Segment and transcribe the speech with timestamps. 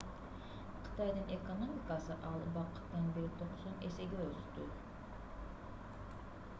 [0.85, 4.65] кытайдын экономикасы ал убакыттан бери 90 эсеге өстү